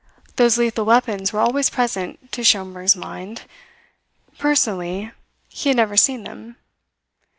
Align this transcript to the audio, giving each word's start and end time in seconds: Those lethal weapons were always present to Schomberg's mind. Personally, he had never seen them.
Those 0.35 0.57
lethal 0.57 0.85
weapons 0.85 1.31
were 1.31 1.41
always 1.41 1.69
present 1.69 2.31
to 2.31 2.43
Schomberg's 2.43 2.95
mind. 2.95 3.43
Personally, 4.39 5.11
he 5.47 5.69
had 5.69 5.75
never 5.77 5.95
seen 5.95 6.23
them. 6.23 6.55